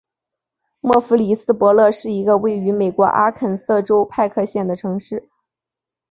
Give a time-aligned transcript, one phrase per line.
[0.79, 5.29] 默弗里斯伯勒是一个位于美国阿肯色州派克县的城市。